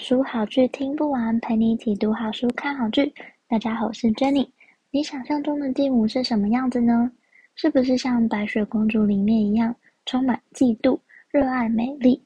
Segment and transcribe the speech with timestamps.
[0.00, 3.12] 书好剧听不完，陪你一起读好书、看好剧。
[3.46, 4.48] 大家好，我是 Jenny。
[4.90, 7.12] 你想象中的继母是什么样子呢？
[7.54, 10.98] 是不是像白雪公主里面一样，充满嫉妒、
[11.30, 12.18] 热爱美丽，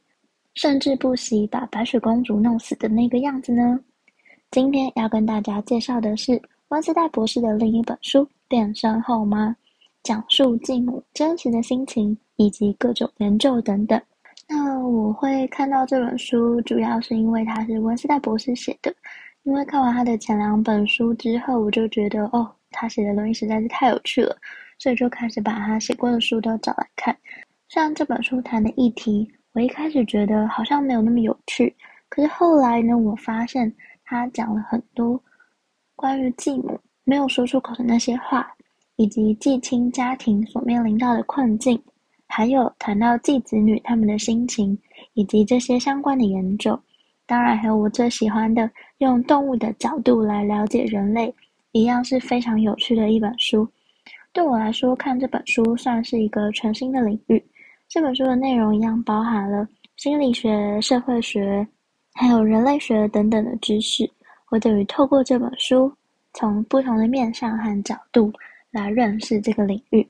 [0.55, 3.81] 甚至不惜把白雪公主弄死的那个样子呢？
[4.53, 9.49] 今天要跟大家介绍的是温丝代博士的另一本书《变身后妈》，
[10.05, 14.01] 讲述继母真实的心情以及各种研究等等。
[14.49, 18.95] 那我会看到这本书，主要是因为它是温斯代博士写的。
[19.45, 24.35] 因为看完他的前两本书之后，我就觉得哦，他写的东西实在是太有趣了，
[24.79, 27.15] 所以就开始把他写过的书都找来看。
[27.69, 31.77] 像这本书谈的议题，我一开始觉得好像没有那么有趣，
[32.09, 33.71] 可是后来呢，我发现
[34.03, 35.23] 他讲了很多
[35.95, 38.51] 关于继母没有说出口的那些话，
[38.97, 41.79] 以及继亲家庭所面临到的困境。
[42.27, 44.77] 还有谈到继子女他们的心情，
[45.13, 46.79] 以及这些相关的研究，
[47.27, 51.33] 当然还有我最喜欢的用动物的角度来了解人类，
[51.73, 53.69] 一样是非常有趣的一本书。
[54.33, 57.41] 对我来说，看这本书算是一个全新的领域。
[57.89, 61.65] 这本书的内容一样包含了心理学、社会学，
[62.15, 64.11] 还有人类学等等的知识。
[64.51, 65.93] 我等于透过这本书，
[66.33, 68.33] 从不同的面向和角度
[68.73, 70.05] 来认识这个领域。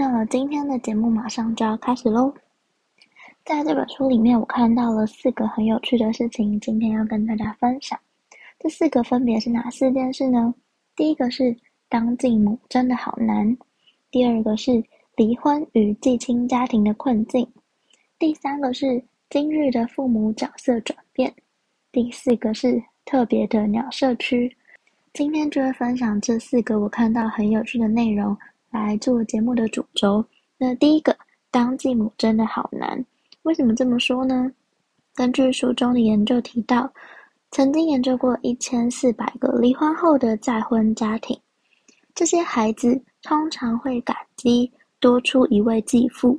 [0.00, 2.32] 那么今天的节目马上就要开始喽。
[3.44, 8.00] 在这本书里面，我看到了四个很有趣的事情，今天要跟大家分享。
[8.58, 10.54] 这四个分别是哪四件事呢？
[10.96, 11.54] 第一个是
[11.90, 13.54] 当继母真的好难；
[14.10, 14.82] 第二个是
[15.16, 17.44] 离婚与继亲家庭的困境；
[18.18, 21.30] 第三个是今日的父母角色转变；
[21.92, 24.50] 第四个是特别的鸟社区。
[25.12, 28.34] 今天就会分享这四个我看到很有趣的内容。
[28.70, 30.24] 来做节目的主轴。
[30.56, 31.16] 那第一个，
[31.50, 33.04] 当继母真的好难。
[33.42, 34.50] 为什么这么说呢？
[35.14, 36.90] 根据书中的研究提到，
[37.50, 41.38] 曾经研究过一千四百个离婚后的再婚家庭，
[42.14, 44.70] 这些孩子通常会感激
[45.00, 46.38] 多出一位继父，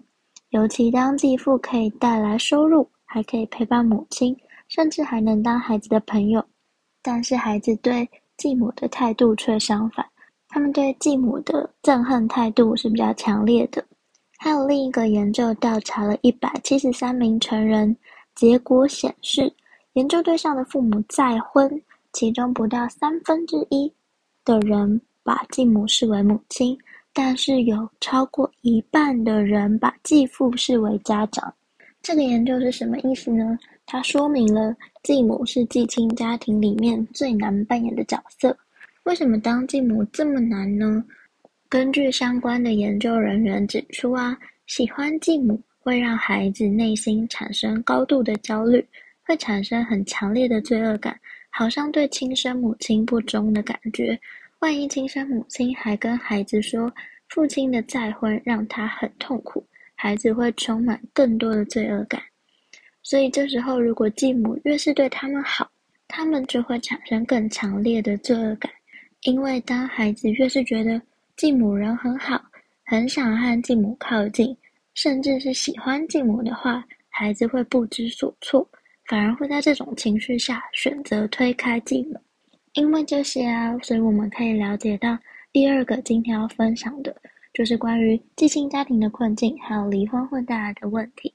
[0.52, 4.36] 尤其当继父可以带来收入，还可以陪伴母亲，
[4.68, 6.44] 甚至还能当孩子的朋友。
[7.02, 10.06] 但是孩子对继母的态度却相反。
[10.54, 13.82] 他们对继母的憎恨态度是比较强烈的。
[14.38, 17.96] 还有另一个研究调查了一百七十三名成人，
[18.36, 19.52] 结果显示，
[19.94, 21.82] 研究对象的父母再婚，
[22.12, 23.90] 其中不到三分之一
[24.44, 26.78] 的人把继母视为母亲，
[27.14, 31.54] 但是有超过一半的人把继父视为家长。
[32.02, 33.58] 这个研究是什么意思呢？
[33.86, 38.58] 它说明了继母是继亲家庭里面最难扮演的角色。
[39.04, 41.04] 为什么当继母这么难呢？
[41.68, 48.86] 根据相关的研究人员指出啊，喜欢继母会让孩子内心产生高度的焦虑，
[49.24, 51.20] 会产生很强烈的罪恶感，
[51.50, 54.18] 好像对亲生母亲不忠的感觉。
[54.60, 56.94] 万一亲生母亲还跟孩子说
[57.30, 62.22] 父亲的再婚让他很痛苦，孩子会充满更多的罪恶感。
[63.02, 65.68] 所以这时候，如果继母越是对他们好，
[66.08, 68.72] 他们就会产生更强烈的罪恶感。
[69.24, 71.00] 因为当孩子越是觉得
[71.38, 72.42] 继母人很好，
[72.84, 74.56] 很想和继母靠近，
[74.96, 78.68] 甚至是喜欢继母的话，孩子会不知所措，
[79.06, 82.20] 反而会在这种情绪下选择推开继母。
[82.74, 85.16] 因为这些啊，所以我们可以了解到
[85.52, 87.16] 第二个今天要分享的，
[87.54, 91.32] 就是关于继亲家庭的困境，还有离婚会带来的问题。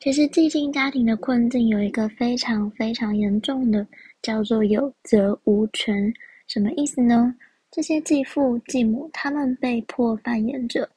[0.00, 3.86] 其实继亲家庭的困境有一个非常非常严重的，
[4.20, 6.12] 叫做有责无权。
[6.46, 7.34] 什么意思呢？
[7.70, 10.88] 这些继父继母，他们被迫扮演着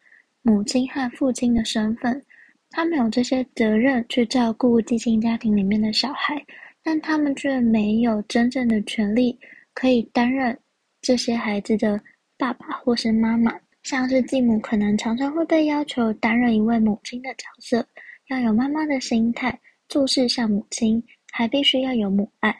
[0.44, 2.24] 母亲和父亲的身份，
[2.70, 6.42] 他们有这些责任去照顾继亲家庭里面的小孩，
[6.84, 9.38] 但他们却没有真正的权利
[9.74, 10.58] 可以担任
[11.02, 12.00] 这些孩子的
[12.38, 13.54] 爸爸或是妈妈。
[13.84, 17.86] 像是继母，可能常常会被要求担任一位母亲的角色，
[18.28, 22.56] 要有妈妈的心态，做事像母亲，还必须要有母爱。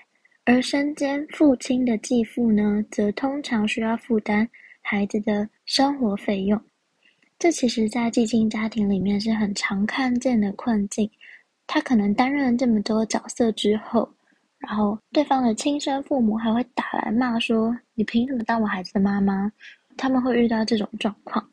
[0.52, 4.50] 而身兼父亲的继父呢，则通常需要负担
[4.82, 6.60] 孩子的生活费用。
[7.38, 11.08] 这其实，在继亲家庭里面是很常看见的困境。
[11.68, 14.12] 他可能担任了这么多角色之后，
[14.58, 19.52] 然后对方的亲生父母还会打来骂说：“你凭什么当我孩子的妈妈？”
[19.98, 21.48] 他们会遇到这种状况。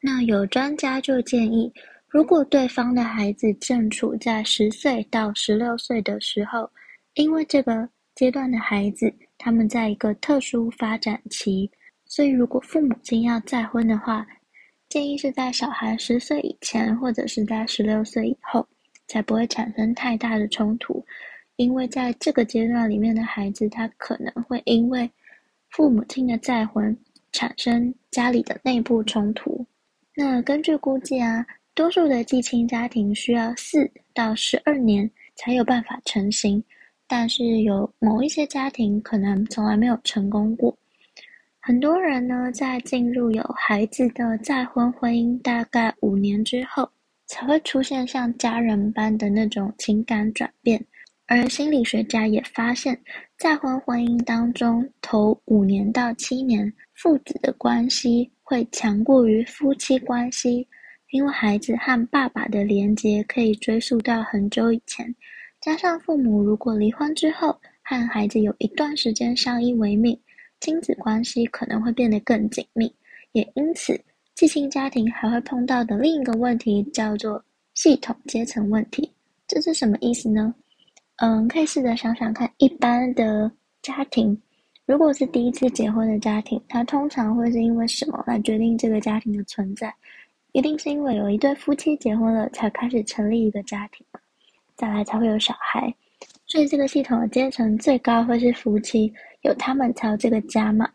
[0.00, 1.72] 那有专家就建议，
[2.08, 6.68] 如果对方的孩子正处在十岁到十六岁的时候，
[7.14, 7.88] 因为这个
[8.20, 11.70] 阶段的孩子他们在一个特殊发展期，
[12.04, 14.26] 所以如果父母亲要再婚的话，
[14.90, 18.68] 建议是在小孩十岁以前，或者是在十六岁以后，
[19.08, 21.02] 才不会产生太大的冲突。
[21.56, 25.10] 因为在这个阶段里面的孩子，他可能会因为
[25.70, 26.94] 父母亲的再婚
[27.32, 29.66] 产生家里的内部冲突。
[30.14, 31.42] 那根据估计啊，
[31.74, 36.62] 多数的继亲家庭需要四到十二年才有办法成型，
[37.12, 40.72] 但是有某一些家庭可能从来没有成功过。
[41.58, 46.88] 很多人呢，在进入有孩子的再婚婚姻大概五年之后，
[47.26, 50.80] 才会出现像家人般的那种情感转变。
[51.26, 52.96] 而心理学家也发现，
[53.36, 60.64] 再婚婚姻当中，头五年到七年，父子的关系会强过于夫妻关系，
[61.10, 65.12] 因为孩子和爸爸的连结可以追溯到很久以前。
[65.60, 70.18] 加上父母如果离婚之后，和孩子有一段时间相依为命，
[70.58, 72.90] 亲子关系可能会变得更紧密。
[73.32, 74.00] 也因此，
[74.34, 79.12] 继亲家庭还会碰到的另一个问题叫做系统阶层问题。
[79.46, 80.54] 这是什么意思呢？
[81.16, 83.52] 嗯，可以试着想想看，一般的
[83.82, 84.40] 家庭，
[84.86, 89.94] 如果是第一次结婚的家庭，他通常会是因为什么来决定这个家庭的存在？
[90.52, 94.04] 一定是因为有一对夫妻结婚了，才开始成立一个家庭，
[94.80, 95.94] 再来才会有小孩。
[96.46, 99.12] 所以这个系统的阶层最高会是夫妻，
[99.42, 100.88] 有他们才有这个家嘛。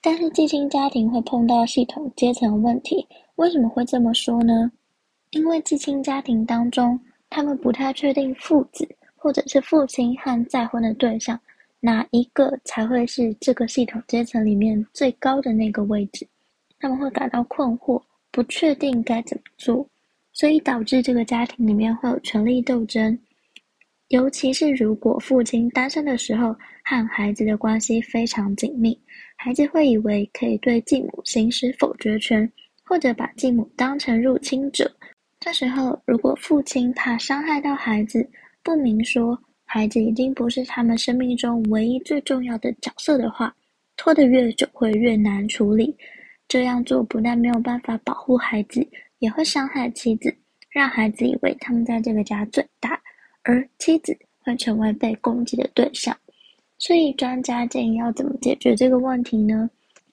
[0.00, 4.72] 但是继亲家庭会碰到系统阶层问题，为什么会这么说呢？
[5.32, 6.98] 因为继亲家庭当中，
[7.28, 8.88] 他们不太确定父子。
[9.18, 11.40] 或者是父亲和再婚的对象，
[11.80, 16.24] 哪一个才会是这个系统阶层里面最高的那个位置？
[16.78, 18.00] 他们会感到困惑，
[18.30, 19.84] 不确定该怎么做，
[20.32, 23.18] 所以导致这个家庭里面会有权力斗争。
[24.08, 26.54] 尤其是如果父亲单身的时候，
[26.84, 28.96] 和孩子的关系非常紧密，
[29.36, 32.50] 孩子会以为可以对继母行使否决权，
[32.84, 34.88] 或者把继母当成入侵者。
[35.40, 38.28] 这时候，如果父亲怕伤害到孩子，
[38.62, 43.52] 不明说，孩子已经不是他们生命中唯一最重要的角色的话，
[43.96, 45.96] 拖得越久会越难处理。
[46.46, 48.88] 这样做不但没有办法保护孩子，
[49.18, 50.32] 也会伤害妻子，
[50.70, 53.00] 让孩子以为他们在这个家最大，
[53.46, 56.14] 而妻子会成为被攻击的对象。
[56.78, 59.70] 所以专家建议要怎么解决这个问题呢？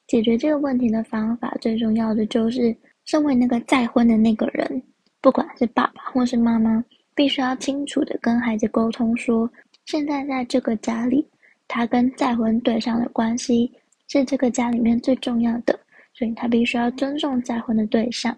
[0.07, 2.75] 解决这个问题的方法最重要的就是，
[3.05, 4.81] 身为那个再婚的那个人，
[5.21, 6.83] 不管是爸爸或是妈妈。
[7.15, 9.47] 必须要清楚的跟孩子沟通说，
[9.85, 11.23] 现在在这个家里，
[11.67, 13.71] 他跟再婚对象的关系
[14.07, 15.79] 是这个家里面最重要的，
[16.15, 18.35] 所以他必须要尊重再婚的对象。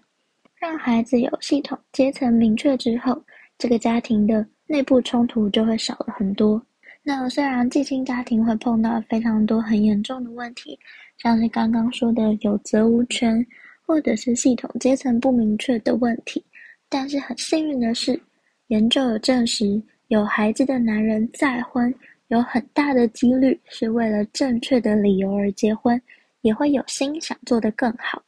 [0.60, 3.18] 让孩子有系统阶层明确之后，
[3.56, 6.60] 这个家庭的内部冲突就会少了很多。
[7.02, 10.78] 那虽然继亲家庭会碰到非常多很严重的问题，
[11.18, 13.46] 像是刚刚说的有责无权，
[13.86, 16.44] 或者是系统阶层不明确的问题，
[16.88, 18.20] 但是很幸运的是。
[18.68, 21.94] 研究有证实，有孩子的男人再婚，
[22.26, 26.02] 有很大的几率是为了正确的理由而结婚，
[26.40, 28.20] 也会有心想做得更好，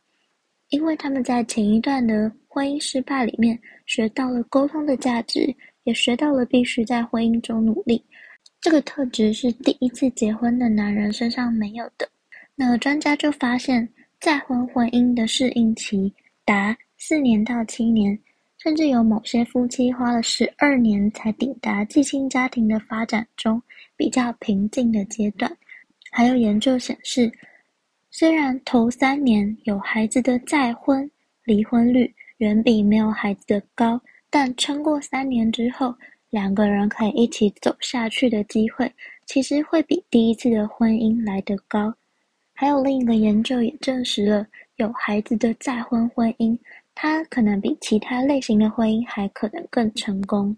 [0.68, 5.52] 因为他们在前一段的婚姻失败里面学到了沟通的价值，
[5.88, 8.04] 也学到了必须在婚姻中努力。
[8.60, 12.06] 这个特质是第一次结婚的男人身上没有的。
[12.54, 13.88] 那专家就发现，
[14.20, 16.12] 再婚婚姻的适应期
[16.44, 18.18] 达四年到七年。
[18.58, 23.62] 甚至有某些夫妻花了十二年才抵达继亲家庭的发展中
[23.96, 25.50] 比较平静的阶段。
[26.10, 27.30] 还有研究显示，
[28.10, 31.08] 虽然头三年有孩子的再婚
[31.44, 33.98] 离婚率远比没有孩子的高，
[34.30, 35.94] 但撑过三年之后，
[36.30, 38.92] 两个人可以一起走下去的机会，
[39.26, 41.94] 其实会比第一次的婚姻来得高。
[42.52, 46.58] 还有另一个研究也证实了，有孩子的再婚婚姻。
[47.00, 50.56] 他可能比其他类型的婚姻还可能更成功，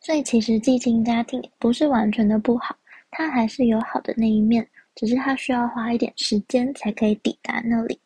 [0.00, 2.74] 所以其实继亲家庭不是完全的不好，
[3.10, 8.00] 它还是有好的那一面，只是它需要花一点时间才可以抵达那里。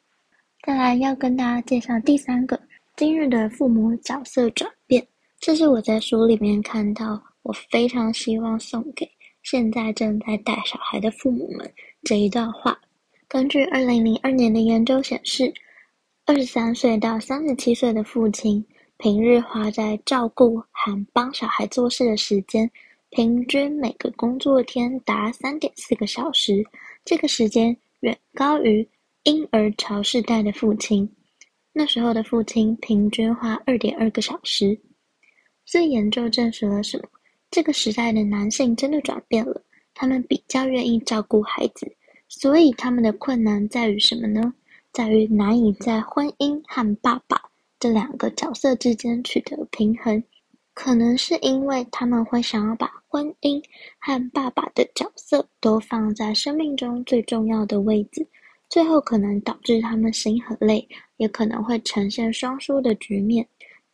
[0.64, 2.61] 再来要跟大家介绍第三个
[3.00, 5.02] 今日的父母角色转变，
[5.38, 9.11] 这是我在书里面看到，我非常希望送给
[9.42, 12.78] 现在正在带小孩的父母们这一段话。
[13.26, 15.50] 根据二零零二年的研究显示。
[16.26, 18.62] 二十三岁到三十七岁的父亲，
[18.99, 22.71] 平日花在照顾和帮小孩做事的时间，
[23.09, 26.62] 平均每个工作天达三点四个小时，
[27.02, 28.87] 这个时间远高于
[29.23, 31.11] 婴儿潮世代的父亲。
[31.73, 34.79] 那时候的父亲平均花二点二个小时。
[35.65, 37.05] 所以研究证实了什么？
[37.50, 39.62] 这个时代的男性真的转变了，
[39.95, 41.91] 他们比较愿意照顾孩子。
[42.29, 44.53] 所以他们的困难在于什么呢？
[44.93, 47.41] 在于难以在婚姻和爸爸
[47.79, 50.23] 这两个角色之间取得平衡。
[50.75, 53.62] 可能是因为他们会想要把婚姻
[53.99, 58.27] 和爸爸的角色都放在生命中最重要的位置，
[58.71, 63.47] 最后可能导致他们心很累，也可能会呈现双输的局面。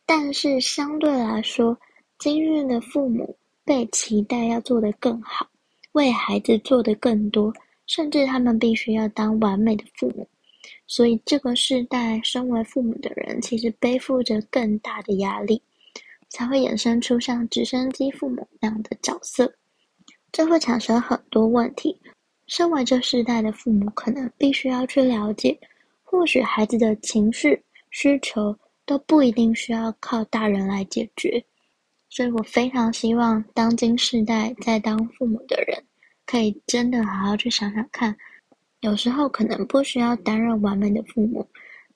[0.05, 1.77] 但是相对来说，
[2.17, 5.45] 今日的父母被期待要做得更好，
[5.91, 7.53] 为孩子做得更多。
[7.87, 10.27] 甚至他们必须要当完美的父母，
[10.87, 15.61] 所以这个世代身为父母的人，其实背负着更大的压力，
[16.27, 19.49] 才会衍生出像直升机父母那样的角色。
[20.33, 21.97] 这会产生很多问题。
[22.47, 25.57] 身为这世代的父母，可能必须要去了解，
[26.03, 27.61] 或许孩子的情绪
[27.91, 31.43] 需求都不一定需要靠大人来解决。
[32.09, 35.83] 所以我非常希望当今世代在当父母的人。
[36.25, 38.13] 可以真的好好去想想看，
[38.81, 41.47] 有时候可能不需要担任完美的父母，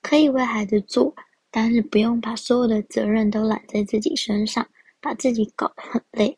[0.01, 1.13] 可以为孩子做，
[1.49, 4.65] 但是不用把所有的责任都揽在自己身上，
[5.01, 6.37] 把自己搞得很累。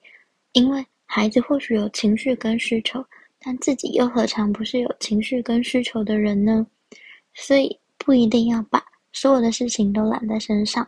[0.54, 3.06] 因为孩子或许有情绪跟需求，
[3.44, 6.66] 但自己又何尝不是有情绪跟需求的人呢？
[7.34, 8.82] 所以不一定要把
[9.12, 10.88] 所有的事情都揽在身上，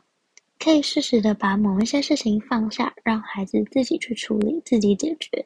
[0.57, 5.45] 可以适时的把某一些事情放下，让孩子自己去处理，自己解决。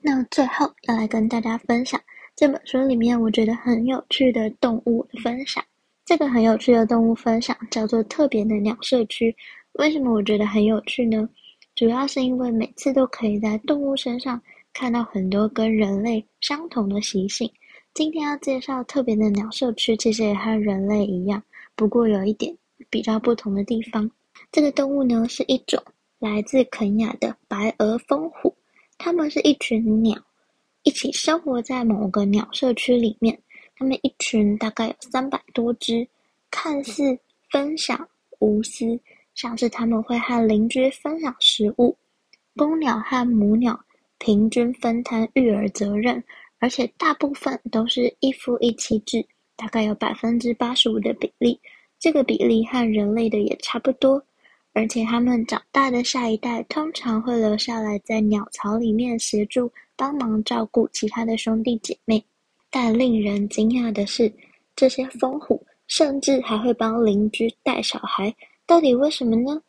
[0.00, 2.00] 那最后要来跟大家分享
[2.34, 5.62] 这本书里面我觉得很有趣的动物的分享。
[6.04, 9.34] 这个很有趣的动物分享叫做特别的鸟社区。
[9.72, 11.28] 为什么我觉得很有趣呢？
[11.74, 14.40] 主要是因为每次都可以在动物身上
[14.72, 17.50] 看到很多跟人类相同的习性。
[17.94, 21.42] 今天要介绍特别的鸟社区，其实也和人类一样，
[21.74, 22.56] 不过有一点
[22.88, 24.08] 比较不同的地方。
[24.52, 25.82] 这个动物呢，是一种
[26.20, 28.54] 来自肯亚的白额蜂虎。
[28.96, 30.16] 它们是一群鸟，
[30.84, 33.36] 一起生活在某个鸟社区里面。
[33.76, 36.06] 它们一群大概有三百多只，
[36.50, 37.18] 看似
[37.50, 38.08] 分享
[38.40, 38.98] 无私，
[39.34, 41.96] 像是他们会和邻居分享食物。
[42.56, 43.78] 公鸟和母鸟
[44.18, 46.22] 平均分摊育儿责任，
[46.58, 49.24] 而且大部分都是一夫一妻制，
[49.56, 51.58] 大概有百分之八十五的比例。
[51.98, 54.22] 这个比例和人类的也差不多。
[54.74, 62.22] 而且，他们长大的下一代通常会留下来，在鸟巢里面协助帮忙照顾其他的兄弟姐妹。
[62.70, 64.32] 但令人惊讶的是，
[64.76, 68.32] 这些蜂虎甚至还会帮邻居带小孩。
[68.66, 69.60] 到底为什么呢？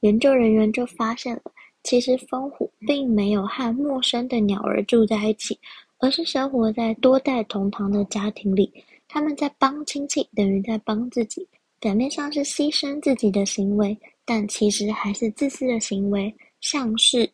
[0.00, 1.42] 研究人员就发现了，
[1.82, 5.58] 其实蜂虎并没有和陌生的鸟儿住在一起，
[5.98, 8.72] 而是生活在多代同堂的家庭里。
[9.08, 11.46] 他们在帮亲戚，等于在帮自己。
[11.80, 13.96] 表面上是牺牲自己的行为。
[14.24, 17.28] 但其实还是自私的行为，像是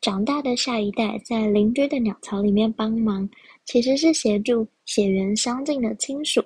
[0.00, 3.28] 长大的下一代在邻居的鸟巢里面帮忙，
[3.66, 6.42] 其实是协助血缘相近的亲属。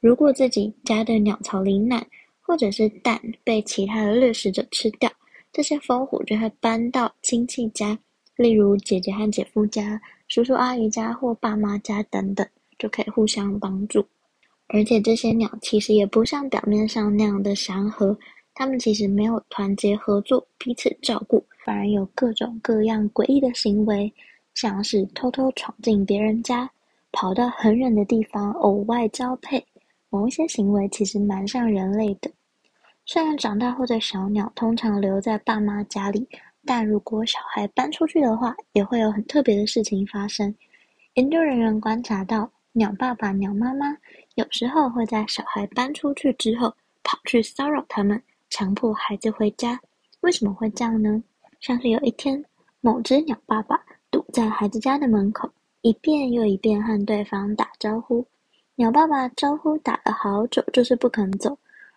[0.00, 2.04] 如果自己家的鸟巢里奶
[2.40, 5.12] 或者是蛋被其他的掠食者吃掉，
[5.56, 7.98] 这些蜂虎就会搬到亲戚家，
[8.36, 9.98] 例如姐姐和姐夫家、
[10.28, 12.46] 叔叔阿姨家或爸妈家等等，
[12.78, 14.06] 就可以互相帮助。
[14.66, 18.14] 而且这些鸟其实也不像表面上那样的祥和。
[18.52, 24.12] 它们其实没有团结合作、彼此照顾，反而有各种各样诡异的行为，
[24.52, 26.70] 像是偷偷闯进别人家、
[27.12, 29.64] 跑到很远的地方偶外交配。
[30.10, 32.30] 某一些行为其实蛮像人类的。
[33.08, 36.28] 虽然长大后的小鸟通常留在爸妈家里，
[36.64, 40.52] 但如果小孩搬出去的话，也会有很特别的事情发生。
[41.14, 43.96] 研究人员观察到，鸟爸爸、鸟妈妈
[44.34, 48.20] 有时候会在小孩搬出去之后，跑去骚扰他们。
[48.50, 49.80] 强迫孩子回家，
[50.20, 51.22] 为什么会这样呢？
[51.60, 52.44] 像是有一天，
[52.80, 55.48] 某只鸟爸爸堵在孩子家的门口，
[55.82, 58.26] 一遍又一遍和对方打招呼。
[58.74, 61.56] 鸟爸爸招呼打了好久，就是不肯走。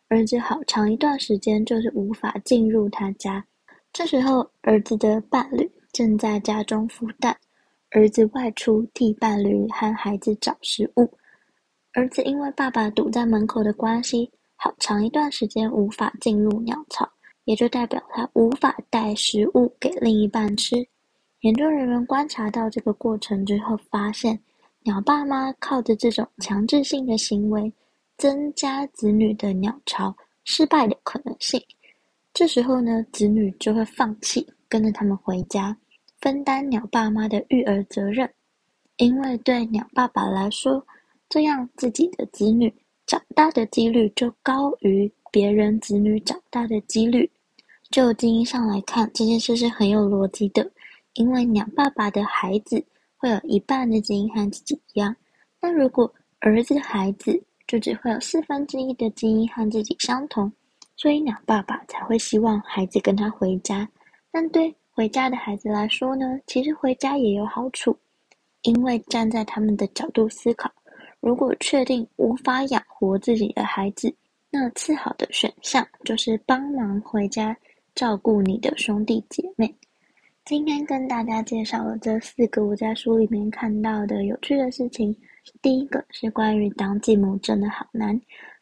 [0.09, 3.45] 儿子好长一段时间就是无法进入他家。
[3.93, 7.37] 这时候，儿子的伴侣正在家中孵蛋，
[7.91, 11.07] 儿子外出替伴侣和孩子找食物。
[11.93, 14.29] 儿子因为爸爸堵在门口的关系。
[14.61, 17.07] 好长一段时间无法进入鸟巢，
[17.45, 20.75] 也就代表他无法带食物给另一半吃。
[21.41, 24.37] 研究人员观察到这个过程之后，发现
[24.83, 27.71] 鸟爸妈靠着这种强制性的行为，
[28.19, 31.59] 增加子女的鸟巢失败的可能性。
[32.33, 35.75] 这时候呢，子女就会放弃跟着他们回家，
[36.19, 38.29] 分担鸟爸妈的育儿责任，
[38.97, 40.85] 因为对鸟爸爸来说，
[41.29, 42.71] 这样自己的子女
[43.07, 47.29] 长大的几率就高于别人子女长大的几率。
[47.89, 50.69] 就基因上来看，这件事是很有逻辑的，
[51.13, 52.85] 因为鸟爸爸的孩子
[53.15, 55.15] 会有一半的基因和自己一样，
[55.61, 60.51] 那如果儿子的孩子就只会有四分之一的基因和自己相同，
[60.95, 63.87] 所以鸟爸爸才会希望孩子跟他回家。
[64.31, 67.95] 但对回家的孩子来说呢，其实回家也有好处，
[68.63, 70.67] 因为站在他们的角度思考，
[71.19, 74.11] 如果确定无法养活自己的孩子，
[74.49, 77.55] 那次好的选项就是帮忙回家
[77.93, 79.71] 照顾你的兄弟姐妹。
[80.43, 85.15] 今天跟大家介绍了这四个我在书里面看到的有趣的事情。
[85.61, 88.19] 第一个是关于当继母真的好难，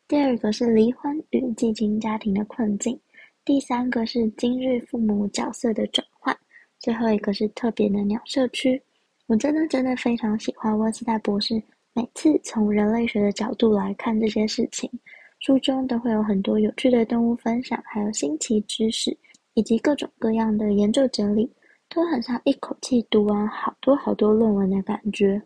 [0.07, 2.99] 第二个是离婚与继亲家庭的困境。
[3.45, 6.37] 第三个是今日父母角色的转换，
[6.79, 8.81] 最后一个是特别的鸟社区。
[9.27, 11.61] 我真的真的非常喜欢温斯泰博士
[11.93, 14.89] 每次从人类学的角度来看这些事情，
[15.39, 19.17] 书中都会有很多有趣的动物分享，还有新奇知识，
[19.53, 21.51] 以及各种各样的研究整理，
[21.89, 25.41] 都很像一口气读完好多好多论文的感觉。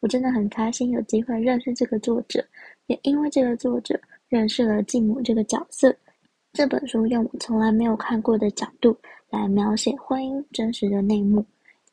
[0.00, 2.44] 我真的很开心有机会认识这个作者，
[2.86, 3.98] 也因为这个作者
[4.28, 5.94] 认识了继母这个角色。
[6.52, 8.96] 这本书用我从来没有看过的角度
[9.30, 11.44] 来描写婚姻真实的内幕，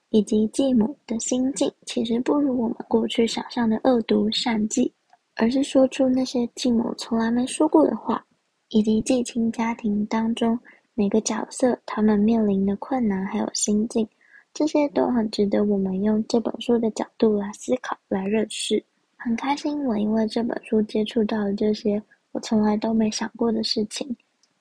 [0.09, 4.89] 以及继母的心境其实不如我们过去想象的恶毒善继，
[5.35, 8.25] 而是说出那些继母从来没说过的话，
[8.69, 10.57] 以及继亲家庭当中
[10.93, 14.07] 每个角色他们面临的困难还有心境，
[14.53, 18.83] 这些都很值得我们用这本书的角度来思考、来认识。
[19.17, 22.01] 很开心我因为这本书接触到了这些
[22.33, 24.15] 我从来都没想过的事情。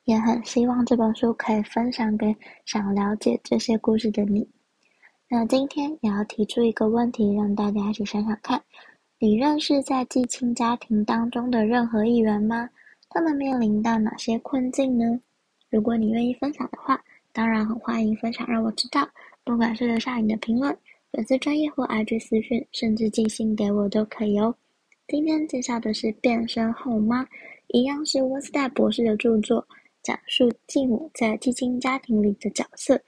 [0.05, 2.35] 也很希望这本书可以分享给
[2.65, 4.49] 想了解这些故事的你。
[5.29, 8.61] 那今天也要提出一个问题，让大家一起想想看：
[9.21, 12.69] 你认识在继亲家庭当中的任何一员吗？
[13.11, 15.21] 他们面临到哪些困境呢？
[15.71, 17.01] 如果你愿意分享的话，
[17.33, 19.09] 当然很欢迎分享，让我知道。
[19.45, 20.77] 不管是留下你的评论、
[21.11, 24.55] 粉丝专业或 IG 私讯，甚至寄信给我都可以哦。
[25.09, 27.25] 今天介绍的是《变身后妈》，
[27.69, 29.67] 一样是温斯代博士的著作。
[30.03, 33.01] 讲述继母在继亲家庭里的角色，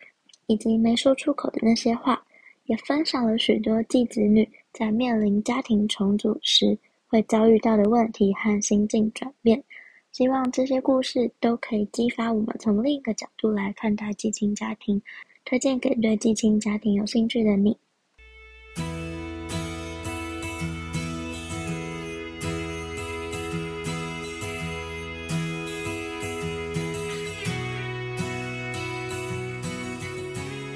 [0.46, 2.22] 以及没说出口的那些话，
[2.66, 9.60] 也分享了许多继子女在面临家庭重组时会遭遇到的问题和心境转变。
[10.14, 15.02] 希望这些故事都可以激发我们从另一个角度来看待寄亲家庭，
[15.44, 17.76] 推荐给对寄亲家庭有兴趣的你。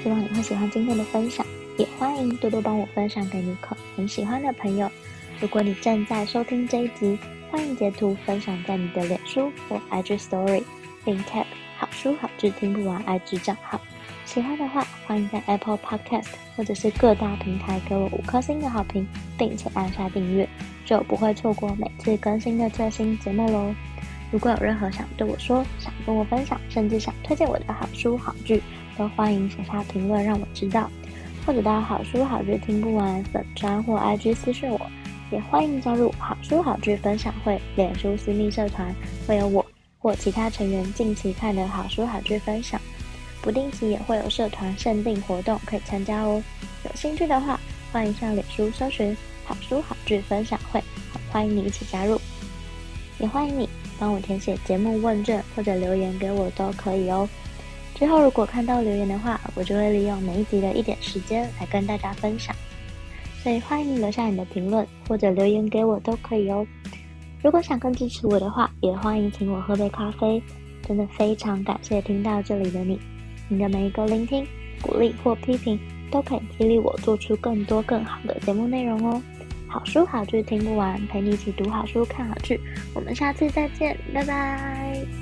[0.03, 1.45] 希望你会喜欢今天的分享，
[1.77, 4.91] 也欢迎多多帮我分享给你可很喜欢的朋友。
[5.39, 7.17] 如果你正在收听这一集，
[7.51, 10.63] 欢迎截图分享在你的脸书或 IG Story，
[11.03, 11.45] 并 tag
[11.77, 13.81] 好书好剧听不完 IG 账号。
[14.23, 20.47] 喜欢的话，欢迎在 Apple Podcast 或者是各大平台给我五颗星的好评，并且按下订阅，
[20.85, 23.73] 就不会错过每次更新的最新节目喽。
[24.31, 28.61] 如果有任何想对我说、想跟我分享，甚至想推荐我的好书好剧，
[28.95, 30.87] 都欢迎写下评论让我知道，
[31.47, 34.79] 或者到好书好剧听不完粉专或 IG 私讯我，
[35.31, 38.93] 也欢迎加入好书好剧分享会脸书私密社团，
[39.27, 39.65] 会有我
[39.99, 42.81] 或其他成员近期看的好书好剧分享，
[43.41, 46.41] 不定期也会有社团限定活动可以参加哦。
[46.85, 47.59] 有兴趣的话，
[47.91, 49.15] 欢迎上脸书搜寻
[49.45, 50.83] 好书好剧分享会，
[51.31, 52.19] 欢迎你一起加入，
[53.19, 57.29] 也欢迎你帮我填写节目问卷或者留言给我都可以哦。
[57.93, 62.55] 之后，如果看到留言的话，我就会利用每一集的一点时间来跟大家分享。
[63.41, 66.65] 所以欢迎留下你的评论或者留言给我都可以哦。
[67.41, 70.41] 如果想更支持我的话，也欢迎请我喝杯咖啡。
[70.87, 72.99] 真的非常感谢听到这里的你，
[73.47, 74.45] 你的每一个聆听、
[74.81, 79.21] 鼓励或批评，都可以激励我做出更多更好的节目内容哦。
[79.67, 82.59] 好书好剧听不完，陪你一起读好书、看好剧。
[82.95, 85.18] 我们下次再见，拜拜。